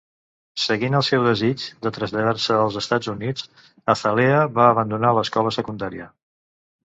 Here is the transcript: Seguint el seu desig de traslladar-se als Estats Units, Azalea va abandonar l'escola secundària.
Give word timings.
Seguint 0.61 0.95
el 0.99 1.03
seu 1.07 1.25
desig 1.25 1.65
de 1.87 1.89
traslladar-se 1.97 2.55
als 2.61 2.79
Estats 2.81 3.11
Units, 3.13 3.45
Azalea 3.95 4.39
va 4.57 4.67
abandonar 4.71 5.15
l'escola 5.19 5.55
secundària. 5.59 6.09